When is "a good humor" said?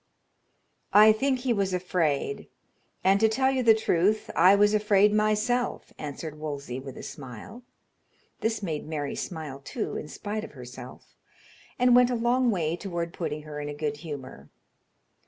13.69-14.49